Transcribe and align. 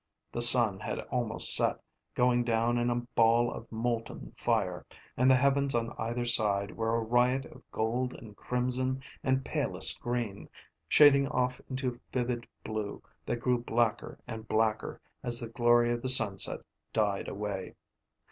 The 0.31 0.41
sun 0.41 0.79
had 0.79 0.97
almost 1.11 1.55
set, 1.55 1.77
going 2.15 2.43
down 2.43 2.79
in 2.79 2.89
a 2.89 2.95
ball 3.13 3.51
of 3.53 3.71
molten 3.71 4.31
fire, 4.35 4.83
and 5.15 5.29
the 5.29 5.35
heavens 5.35 5.75
on 5.75 5.93
either 5.95 6.25
side 6.25 6.75
were 6.75 6.95
a 6.95 6.99
riot 7.03 7.45
of 7.45 7.61
gold 7.69 8.15
and 8.15 8.35
crimson 8.35 9.03
and 9.23 9.45
palest 9.45 10.01
green, 10.01 10.49
shading 10.87 11.27
off 11.27 11.61
into 11.69 11.99
vivid 12.11 12.47
blue 12.65 13.03
that 13.27 13.37
grew 13.37 13.59
blacker 13.61 14.17
and 14.25 14.47
blacker 14.47 14.99
as 15.21 15.39
the 15.39 15.49
glory 15.49 15.93
of 15.93 16.01
the 16.01 16.09
sunset 16.09 16.61
died 16.93 17.27
away. 17.27 17.75